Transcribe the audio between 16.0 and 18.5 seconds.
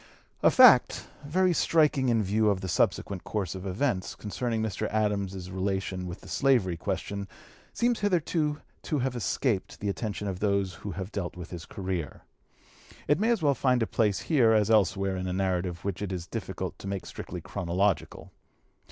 it is difficult to make strictly chronological.